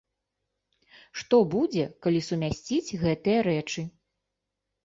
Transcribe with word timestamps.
Што 1.21 1.37
будзе, 1.55 1.85
калі 2.05 2.21
сумясціць 2.31 2.95
гэтыя 3.03 3.45
рэчы? 3.53 3.81